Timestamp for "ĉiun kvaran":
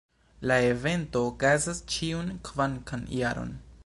1.97-3.05